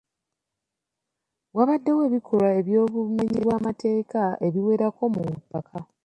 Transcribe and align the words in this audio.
Wabaddewo 1.55 2.01
ebikolwa 2.07 2.49
eby'obumenyi 2.59 3.37
bw'amateeka 3.43 4.21
ebiwerako 4.47 5.03
mu 5.13 5.21
ppaaka. 5.41 5.77